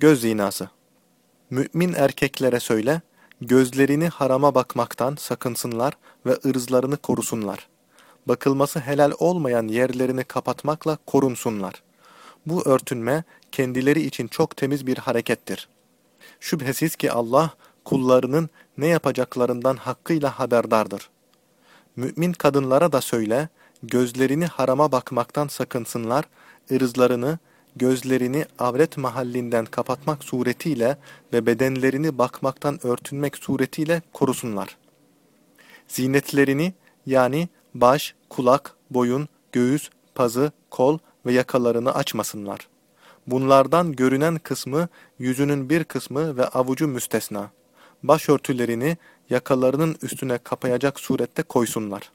Göz 0.00 0.20
zinası. 0.20 0.68
Mümin 1.50 1.92
erkeklere 1.92 2.60
söyle, 2.60 3.00
gözlerini 3.40 4.08
harama 4.08 4.54
bakmaktan 4.54 5.16
sakınsınlar 5.18 5.94
ve 6.26 6.36
ırzlarını 6.46 6.96
korusunlar. 6.96 7.68
Bakılması 8.26 8.80
helal 8.80 9.12
olmayan 9.18 9.68
yerlerini 9.68 10.24
kapatmakla 10.24 10.98
korunsunlar. 11.06 11.82
Bu 12.46 12.68
örtünme 12.68 13.24
kendileri 13.52 14.02
için 14.02 14.28
çok 14.28 14.56
temiz 14.56 14.86
bir 14.86 14.98
harekettir. 14.98 15.68
Şüphesiz 16.40 16.96
ki 16.96 17.12
Allah 17.12 17.54
kullarının 17.84 18.50
ne 18.78 18.86
yapacaklarından 18.86 19.76
hakkıyla 19.76 20.38
haberdardır. 20.38 21.10
Mümin 21.96 22.32
kadınlara 22.32 22.92
da 22.92 23.00
söyle, 23.00 23.48
gözlerini 23.82 24.46
harama 24.46 24.92
bakmaktan 24.92 25.48
sakınsınlar, 25.48 26.24
ırzlarını, 26.72 27.38
gözlerini 27.76 28.44
avret 28.58 28.96
mahallinden 28.96 29.64
kapatmak 29.64 30.24
suretiyle 30.24 30.98
ve 31.32 31.46
bedenlerini 31.46 32.18
bakmaktan 32.18 32.86
örtünmek 32.86 33.36
suretiyle 33.36 34.02
korusunlar. 34.12 34.76
Zinetlerini 35.88 36.74
yani 37.06 37.48
baş, 37.74 38.14
kulak, 38.30 38.74
boyun, 38.90 39.28
göğüs, 39.52 39.90
pazı, 40.14 40.52
kol 40.70 40.98
ve 41.26 41.32
yakalarını 41.32 41.94
açmasınlar. 41.94 42.68
Bunlardan 43.26 43.92
görünen 43.92 44.38
kısmı 44.38 44.88
yüzünün 45.18 45.70
bir 45.70 45.84
kısmı 45.84 46.36
ve 46.36 46.44
avucu 46.46 46.88
müstesna. 46.88 47.50
Başörtülerini 48.02 48.96
yakalarının 49.30 49.96
üstüne 50.02 50.38
kapayacak 50.38 51.00
surette 51.00 51.42
koysunlar. 51.42 52.10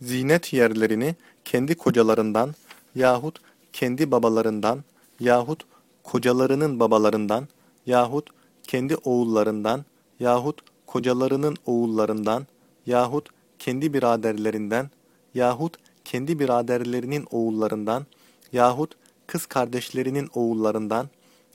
Zinet 0.00 0.52
yerlerini 0.52 1.14
kendi 1.44 1.74
kocalarından 1.74 2.54
yahut 2.94 3.40
kendi 3.80 4.10
babalarından 4.10 4.84
yahut 5.20 5.64
kocalarının 6.04 6.80
babalarından 6.80 7.48
yahut 7.86 8.30
kendi 8.62 8.96
oğullarından 8.96 9.84
yahut 10.20 10.60
kocalarının 10.86 11.56
oğullarından 11.66 12.46
yahut 12.86 13.28
kendi 13.58 13.94
biraderlerinden 13.94 14.90
yahut 15.34 15.76
kendi 16.04 16.38
biraderlerinin 16.38 17.26
oğullarından 17.30 18.06
yahut 18.52 18.96
kız 19.26 19.46
kardeşlerinin 19.46 20.28
oğullarından 20.34 21.08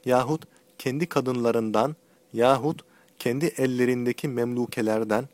yahut 0.06 0.42
kendi 0.78 1.06
kadınlarından 1.06 1.96
yahut 2.34 2.82
kendi 3.20 3.46
ellerindeki 3.46 4.28
memlukelerden 4.28 5.26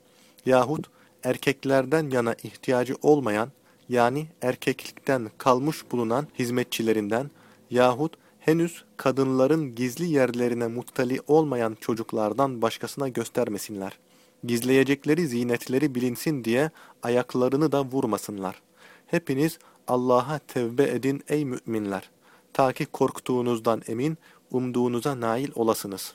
yahut 0.46 0.88
erkeklerden 1.24 2.10
yana 2.10 2.34
ihtiyacı 2.34 2.96
olmayan 3.02 3.50
yani 3.92 4.28
erkeklikten 4.42 5.32
kalmış 5.38 5.92
bulunan 5.92 6.28
hizmetçilerinden 6.40 7.32
yahut 7.70 8.14
henüz 8.40 8.84
kadınların 8.98 9.76
gizli 9.76 10.06
yerlerine 10.06 10.68
muttali 10.68 11.22
olmayan 11.28 11.78
çocuklardan 11.82 12.62
başkasına 12.62 13.08
göstermesinler. 13.08 14.00
Gizleyecekleri 14.44 15.28
zinetleri 15.28 15.96
bilinsin 15.96 16.44
diye 16.44 16.72
ayaklarını 17.04 17.72
da 17.72 17.86
vurmasınlar. 17.86 18.62
Hepiniz 19.08 19.60
Allah'a 19.88 20.40
tevbe 20.40 20.84
edin 20.84 21.24
ey 21.28 21.46
müminler. 21.46 22.10
Ta 22.54 22.74
ki 22.74 22.86
korktuğunuzdan 22.86 23.82
emin, 23.88 24.18
umduğunuza 24.52 25.20
nail 25.20 25.50
olasınız. 25.56 26.14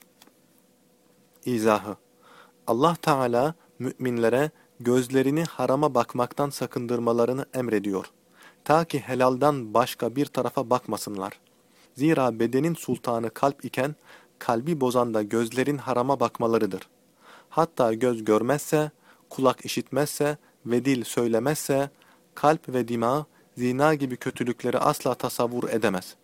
İzahı 1.45 1.97
Allah 2.67 2.97
Teala 3.03 3.55
müminlere 3.79 4.51
gözlerini 4.81 5.45
harama 5.45 5.95
bakmaktan 5.95 6.51
sakındırmalarını 6.51 7.47
emrediyor. 7.55 8.07
Ta 8.65 8.85
ki 8.85 8.99
helaldan 8.99 9.75
başka 9.75 10.17
bir 10.17 10.27
tarafa 10.27 10.71
bakmasınlar. 10.71 11.33
Zira 11.95 12.39
bedenin 12.39 12.75
sultanı 12.75 13.31
kalp 13.31 13.65
iken, 13.65 13.95
kalbi 14.39 14.81
bozan 14.81 15.15
da 15.15 15.23
gözlerin 15.23 15.79
harama 15.79 16.21
bakmalarıdır. 16.21 16.89
Hatta 17.51 17.95
göz 17.95 18.25
görmezse, 18.25 18.91
kulak 19.31 19.65
işitmezse 19.65 20.37
ve 20.67 20.85
dil 20.85 21.05
söylemezse, 21.05 21.91
kalp 22.35 22.69
ve 22.69 22.89
dima 22.89 23.27
zina 23.57 23.95
gibi 23.95 24.17
kötülükleri 24.17 24.79
asla 24.79 25.15
tasavvur 25.15 25.69
edemez. 25.69 26.17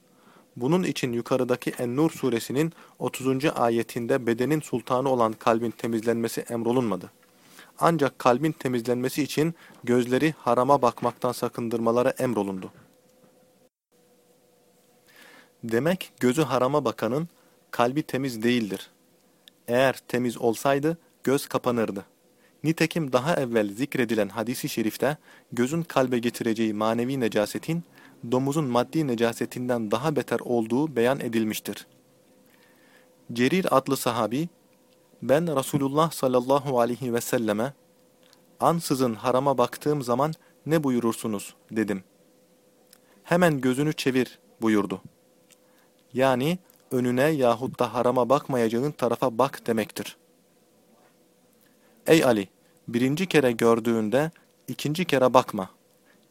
Bunun 0.56 0.82
için 0.82 1.12
yukarıdaki 1.12 1.70
En-Nur 1.78 2.10
suresinin 2.10 2.72
30. 2.98 3.44
ayetinde 3.54 4.26
bedenin 4.26 4.60
sultanı 4.60 5.08
olan 5.08 5.32
kalbin 5.32 5.70
temizlenmesi 5.70 6.40
emrolunmadı. 6.40 7.10
Ancak 7.84 8.18
kalbin 8.18 8.52
temizlenmesi 8.52 9.22
için 9.22 9.54
gözleri 9.84 10.34
harama 10.38 10.82
bakmaktan 10.82 11.32
sakındırmaları 11.32 12.08
emrolundu. 12.08 12.72
Demek 15.64 16.12
gözü 16.20 16.42
harama 16.42 16.84
bakanın 16.84 17.28
kalbi 17.70 18.02
temiz 18.02 18.42
değildir. 18.42 18.90
Eğer 19.68 20.00
temiz 20.08 20.38
olsaydı 20.38 20.98
göz 21.24 21.46
kapanırdı. 21.46 22.04
Nitekim 22.64 23.12
daha 23.12 23.34
evvel 23.34 23.68
zikredilen 23.74 24.28
hadisi 24.28 24.68
şerifte 24.68 25.16
gözün 25.52 25.82
kalbe 25.82 26.18
getireceği 26.18 26.74
manevi 26.74 27.20
necasetin 27.20 27.84
domuzun 28.32 28.64
maddi 28.64 29.06
necasetinden 29.06 29.90
daha 29.90 30.16
beter 30.16 30.40
olduğu 30.40 30.96
beyan 30.96 31.20
edilmiştir. 31.20 31.86
Cerir 33.32 33.76
adlı 33.76 33.96
sahabi 33.96 34.48
ben 35.22 35.56
Resulullah 35.56 36.10
sallallahu 36.10 36.80
aleyhi 36.80 37.14
ve 37.14 37.20
selleme 37.20 37.72
ansızın 38.60 39.14
harama 39.14 39.58
baktığım 39.58 40.02
zaman 40.02 40.34
ne 40.66 40.84
buyurursunuz 40.84 41.54
dedim. 41.70 42.04
Hemen 43.22 43.60
gözünü 43.60 43.92
çevir 43.92 44.38
buyurdu. 44.62 45.02
Yani 46.14 46.58
önüne 46.90 47.22
yahut 47.22 47.78
da 47.78 47.94
harama 47.94 48.28
bakmayacağın 48.28 48.90
tarafa 48.90 49.38
bak 49.38 49.66
demektir. 49.66 50.16
Ey 52.06 52.24
Ali! 52.24 52.48
Birinci 52.88 53.26
kere 53.26 53.52
gördüğünde 53.52 54.30
ikinci 54.68 55.04
kere 55.04 55.34
bakma. 55.34 55.70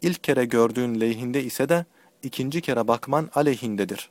İlk 0.02 0.24
kere 0.24 0.46
gördüğün 0.46 1.00
lehinde 1.00 1.44
ise 1.44 1.70
de 1.70 1.86
ikinci 2.24 2.62
kere 2.62 2.88
bakman 2.88 3.30
aleyhindedir. 3.36 4.10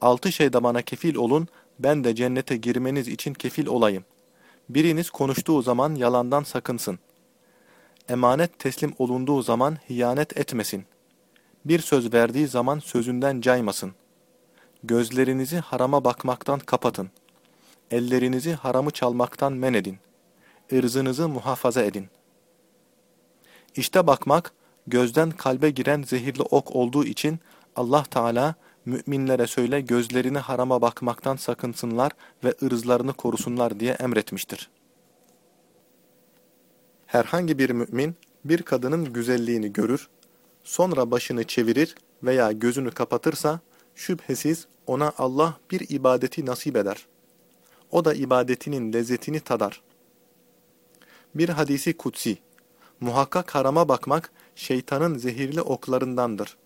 Altı 0.00 0.32
şeyde 0.32 0.62
bana 0.62 0.82
kefil 0.82 1.14
olun, 1.14 1.48
ben 1.80 2.04
de 2.04 2.14
cennete 2.14 2.56
girmeniz 2.56 3.08
için 3.08 3.34
kefil 3.34 3.66
olayım. 3.66 4.04
Biriniz 4.68 5.10
konuştuğu 5.10 5.62
zaman 5.62 5.94
yalandan 5.94 6.42
sakınsın. 6.42 6.98
Emanet 8.08 8.58
teslim 8.58 8.92
olunduğu 8.98 9.42
zaman 9.42 9.78
hiyanet 9.90 10.36
etmesin. 10.36 10.84
Bir 11.64 11.78
söz 11.78 12.12
verdiği 12.12 12.46
zaman 12.48 12.78
sözünden 12.78 13.40
caymasın. 13.40 13.92
Gözlerinizi 14.84 15.56
harama 15.56 16.04
bakmaktan 16.04 16.58
kapatın. 16.58 17.10
Ellerinizi 17.90 18.52
haramı 18.52 18.90
çalmaktan 18.90 19.52
men 19.52 19.74
edin. 19.74 19.98
Irzınızı 20.70 21.28
muhafaza 21.28 21.82
edin. 21.82 22.08
İşte 23.76 24.06
bakmak, 24.06 24.52
gözden 24.86 25.30
kalbe 25.30 25.70
giren 25.70 26.02
zehirli 26.02 26.42
ok 26.42 26.76
olduğu 26.76 27.04
için 27.04 27.38
Allah 27.76 28.02
Teala 28.02 28.54
müminlere 28.90 29.46
söyle 29.46 29.80
gözlerini 29.80 30.38
harama 30.38 30.82
bakmaktan 30.82 31.36
sakınsınlar 31.36 32.12
ve 32.44 32.54
ırzlarını 32.62 33.12
korusunlar 33.12 33.80
diye 33.80 33.92
emretmiştir. 33.92 34.70
Herhangi 37.06 37.58
bir 37.58 37.70
mümin 37.70 38.14
bir 38.44 38.62
kadının 38.62 39.12
güzelliğini 39.12 39.72
görür, 39.72 40.08
sonra 40.64 41.10
başını 41.10 41.44
çevirir 41.44 41.94
veya 42.22 42.52
gözünü 42.52 42.90
kapatırsa 42.90 43.60
şüphesiz 43.94 44.66
ona 44.86 45.12
Allah 45.18 45.58
bir 45.70 45.90
ibadeti 45.90 46.46
nasip 46.46 46.76
eder. 46.76 47.06
O 47.90 48.04
da 48.04 48.14
ibadetinin 48.14 48.92
lezzetini 48.92 49.40
tadar. 49.40 49.82
Bir 51.34 51.48
hadisi 51.48 51.96
kutsi, 51.96 52.38
muhakkak 53.00 53.54
harama 53.54 53.88
bakmak 53.88 54.32
şeytanın 54.54 55.18
zehirli 55.18 55.62
oklarındandır. 55.62 56.56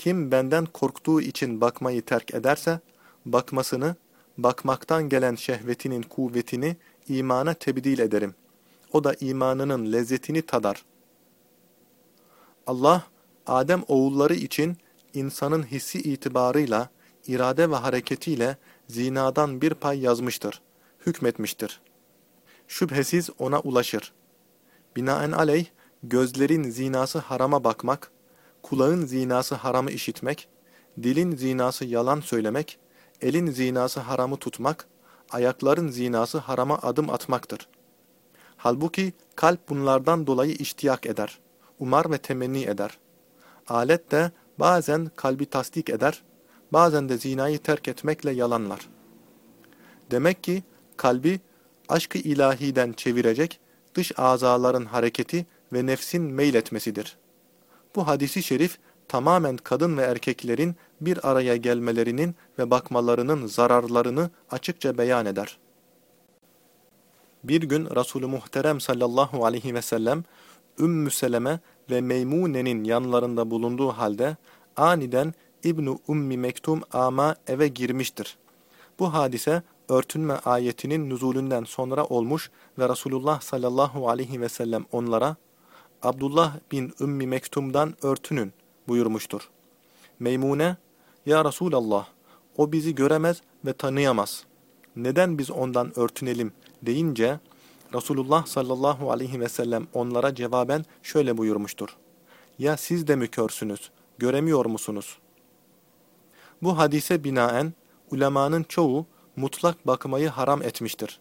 Kim 0.00 0.30
benden 0.30 0.66
korktuğu 0.66 1.20
için 1.20 1.60
bakmayı 1.60 2.02
terk 2.02 2.34
ederse, 2.34 2.80
bakmasını, 3.26 3.96
bakmaktan 4.38 5.08
gelen 5.08 5.34
şehvetinin 5.34 6.02
kuvvetini 6.02 6.76
imana 7.08 7.54
tebdil 7.54 7.98
ederim. 7.98 8.34
O 8.92 9.04
da 9.04 9.14
imanının 9.14 9.92
lezzetini 9.92 10.42
tadar. 10.42 10.84
Allah, 12.66 13.02
Adem 13.46 13.82
oğulları 13.88 14.34
için 14.34 14.76
insanın 15.14 15.62
hissi 15.62 15.98
itibarıyla, 15.98 16.88
irade 17.26 17.70
ve 17.70 17.76
hareketiyle 17.76 18.56
zinadan 18.88 19.60
bir 19.60 19.74
pay 19.74 20.00
yazmıştır, 20.00 20.62
hükmetmiştir. 21.06 21.80
Şüphesiz 22.68 23.30
ona 23.38 23.60
ulaşır. 23.60 24.12
Binaen 24.96 25.32
aleyh, 25.32 25.66
gözlerin 26.02 26.70
zinası 26.70 27.18
harama 27.18 27.64
bakmak, 27.64 28.10
kulağın 28.62 29.06
zinası 29.06 29.54
haramı 29.54 29.90
işitmek, 29.90 30.48
dilin 31.02 31.36
zinası 31.36 31.84
yalan 31.84 32.20
söylemek, 32.20 32.78
elin 33.20 33.50
zinası 33.50 34.00
haramı 34.00 34.36
tutmak, 34.36 34.86
ayakların 35.30 35.88
zinası 35.88 36.38
harama 36.38 36.78
adım 36.82 37.10
atmaktır. 37.10 37.68
Halbuki 38.56 39.12
kalp 39.36 39.68
bunlardan 39.68 40.26
dolayı 40.26 40.52
iştiyak 40.52 41.06
eder, 41.06 41.38
umar 41.78 42.10
ve 42.10 42.18
temenni 42.18 42.64
eder. 42.64 42.98
Alet 43.68 44.10
de 44.10 44.30
bazen 44.58 45.10
kalbi 45.16 45.46
tasdik 45.46 45.90
eder, 45.90 46.22
bazen 46.72 47.08
de 47.08 47.18
zinayı 47.18 47.58
terk 47.58 47.88
etmekle 47.88 48.30
yalanlar. 48.30 48.88
Demek 50.10 50.44
ki 50.44 50.62
kalbi 50.96 51.40
aşkı 51.88 52.18
ilahiden 52.18 52.92
çevirecek 52.92 53.60
dış 53.94 54.18
azaların 54.18 54.84
hareketi 54.84 55.46
ve 55.72 55.86
nefsin 55.86 56.22
meyletmesidir. 56.22 57.19
Bu 57.94 58.06
hadisi 58.06 58.42
şerif 58.42 58.78
tamamen 59.08 59.56
kadın 59.56 59.96
ve 59.96 60.02
erkeklerin 60.02 60.76
bir 61.00 61.30
araya 61.30 61.56
gelmelerinin 61.56 62.34
ve 62.58 62.70
bakmalarının 62.70 63.46
zararlarını 63.46 64.30
açıkça 64.50 64.98
beyan 64.98 65.26
eder. 65.26 65.58
Bir 67.44 67.62
gün 67.62 67.86
Resulü 67.96 68.26
Muhterem 68.26 68.80
sallallahu 68.80 69.44
aleyhi 69.44 69.74
ve 69.74 69.82
sellem 69.82 70.24
Ümmü 70.78 71.10
Seleme 71.10 71.60
ve 71.90 72.00
Meymune'nin 72.00 72.84
yanlarında 72.84 73.50
bulunduğu 73.50 73.88
halde 73.88 74.36
aniden 74.76 75.34
İbn 75.64 75.96
Ummi 76.08 76.36
Mektum 76.36 76.82
ama 76.92 77.36
eve 77.46 77.68
girmiştir. 77.68 78.38
Bu 78.98 79.14
hadise 79.14 79.62
örtünme 79.88 80.34
ayetinin 80.34 81.10
nüzulünden 81.10 81.64
sonra 81.64 82.04
olmuş 82.04 82.50
ve 82.78 82.88
Resulullah 82.88 83.40
sallallahu 83.40 84.08
aleyhi 84.08 84.40
ve 84.40 84.48
sellem 84.48 84.84
onlara 84.92 85.36
Abdullah 86.02 86.56
bin 86.72 86.94
Ümmi 87.00 87.26
Mektum'dan 87.26 87.94
örtünün 88.02 88.52
buyurmuştur. 88.88 89.50
Meymune, 90.18 90.76
Ya 91.26 91.44
Resulallah, 91.44 92.06
o 92.56 92.72
bizi 92.72 92.94
göremez 92.94 93.42
ve 93.64 93.72
tanıyamaz. 93.72 94.44
Neden 94.96 95.38
biz 95.38 95.50
ondan 95.50 95.98
örtünelim 95.98 96.52
deyince, 96.82 97.40
Resulullah 97.94 98.46
sallallahu 98.46 99.12
aleyhi 99.12 99.40
ve 99.40 99.48
sellem 99.48 99.86
onlara 99.94 100.34
cevaben 100.34 100.84
şöyle 101.02 101.38
buyurmuştur. 101.38 101.96
Ya 102.58 102.76
siz 102.76 103.06
de 103.06 103.16
mi 103.16 103.28
körsünüz, 103.28 103.90
göremiyor 104.18 104.66
musunuz? 104.66 105.18
Bu 106.62 106.78
hadise 106.78 107.24
binaen, 107.24 107.72
ulemanın 108.10 108.62
çoğu 108.62 109.06
mutlak 109.36 109.86
bakmayı 109.86 110.28
haram 110.28 110.62
etmiştir. 110.62 111.20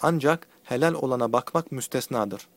Ancak 0.00 0.46
helal 0.62 0.94
olana 0.94 1.32
bakmak 1.32 1.72
müstesnadır. 1.72 2.48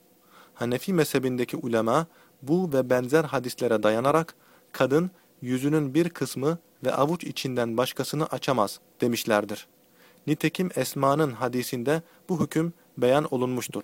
Hanefi 0.59 0.93
mezhebindeki 0.93 1.57
ulema 1.57 2.07
bu 2.41 2.73
ve 2.73 2.89
benzer 2.89 3.23
hadislere 3.23 3.83
dayanarak 3.83 4.35
kadın 4.71 5.11
yüzünün 5.41 5.93
bir 5.93 6.09
kısmı 6.09 6.57
ve 6.85 6.93
avuç 6.93 7.23
içinden 7.23 7.77
başkasını 7.77 8.25
açamaz 8.25 8.79
demişlerdir. 9.01 9.67
Nitekim 10.27 10.69
Esma'nın 10.75 11.31
hadisinde 11.31 12.01
bu 12.29 12.43
hüküm 12.43 12.73
beyan 12.97 13.33
olunmuştur. 13.33 13.83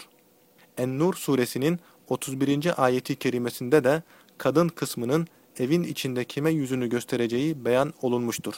En-Nur 0.78 1.14
suresinin 1.14 1.80
31. 2.10 2.84
ayeti 2.84 3.16
kerimesinde 3.16 3.84
de 3.84 4.04
kadın 4.38 4.68
kısmının 4.70 5.28
evin 5.60 5.84
içinde 5.84 6.26
kime 6.26 6.52
yüzünü 6.52 6.90
göstereceği 6.90 7.66
beyan 7.66 7.94
olunmuştur. 8.02 8.54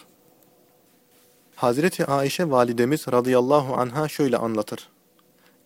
Hazreti 1.55 2.05
Ayşe 2.05 2.49
validemiz 2.49 3.07
radıyallahu 3.07 3.73
anha 3.73 4.07
şöyle 4.07 4.37
anlatır. 4.37 4.94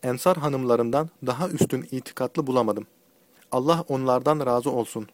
Ensar 0.03 0.37
hanımlarından 0.37 1.09
daha 1.25 1.49
üstün 1.49 1.87
itikatlı 1.91 2.47
bulamadım. 2.47 2.87
Allah 3.51 3.83
onlardan 3.87 4.45
razı 4.45 4.71
olsun. 4.71 5.07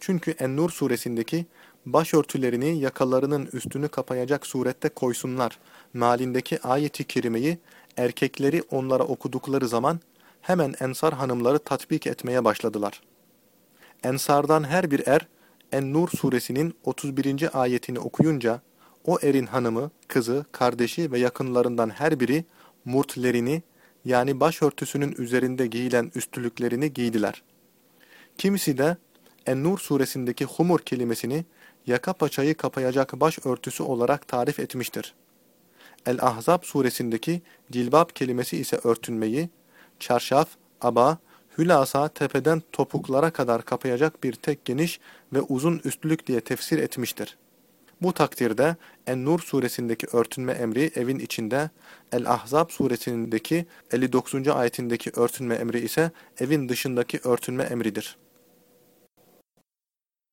Çünkü 0.00 0.30
En-Nur 0.30 0.70
suresindeki 0.70 1.46
başörtülerini 1.86 2.78
yakalarının 2.78 3.48
üstünü 3.52 3.88
kapayacak 3.88 4.46
surette 4.46 4.88
koysunlar 4.88 5.58
malindeki 5.94 6.62
ayeti 6.62 7.04
kerimeyi 7.04 7.58
erkekleri 7.96 8.62
onlara 8.70 9.02
okudukları 9.02 9.68
zaman 9.68 10.00
hemen 10.40 10.74
Ensar 10.80 11.14
hanımları 11.14 11.58
tatbik 11.58 12.06
etmeye 12.06 12.44
başladılar. 12.44 13.00
Ensardan 14.02 14.64
her 14.64 14.90
bir 14.90 15.06
er 15.06 15.26
En-Nur 15.72 16.08
suresinin 16.08 16.74
31. 16.84 17.60
ayetini 17.62 17.98
okuyunca 17.98 18.60
o 19.04 19.18
erin 19.22 19.46
hanımı, 19.46 19.90
kızı, 20.08 20.44
kardeşi 20.52 21.12
ve 21.12 21.18
yakınlarından 21.18 21.90
her 21.90 22.20
biri 22.20 22.44
murtlerini 22.84 23.62
yani 24.08 24.40
başörtüsünün 24.40 25.14
üzerinde 25.18 25.66
giyilen 25.66 26.12
üstülüklerini 26.14 26.92
giydiler. 26.92 27.42
Kimisi 28.38 28.78
de 28.78 28.96
En-Nur 29.46 29.78
suresindeki 29.78 30.44
humur 30.44 30.80
kelimesini 30.80 31.44
yaka 31.86 32.12
paçayı 32.12 32.54
kapayacak 32.54 33.20
başörtüsü 33.20 33.82
olarak 33.82 34.28
tarif 34.28 34.60
etmiştir. 34.60 35.14
El-Ahzab 36.06 36.62
suresindeki 36.62 37.42
cilbab 37.72 38.08
kelimesi 38.14 38.56
ise 38.56 38.80
örtünmeyi, 38.84 39.50
çarşaf, 39.98 40.48
aba, 40.80 41.18
hülasa 41.58 42.08
tepeden 42.08 42.62
topuklara 42.72 43.30
kadar 43.30 43.64
kapayacak 43.64 44.24
bir 44.24 44.32
tek 44.32 44.64
geniş 44.64 45.00
ve 45.32 45.40
uzun 45.40 45.80
üstlük 45.84 46.26
diye 46.26 46.40
tefsir 46.40 46.78
etmiştir. 46.78 47.36
Bu 48.02 48.12
takdirde 48.12 48.76
En-Nur 49.06 49.38
suresindeki 49.38 50.06
örtünme 50.12 50.52
emri 50.52 50.90
evin 50.94 51.18
içinde, 51.18 51.70
El-Ahzab 52.12 52.70
suresindeki 52.70 53.66
59. 53.92 54.48
ayetindeki 54.48 55.10
örtünme 55.16 55.54
emri 55.54 55.80
ise 55.80 56.10
evin 56.40 56.68
dışındaki 56.68 57.20
örtünme 57.24 57.64
emridir. 57.64 58.16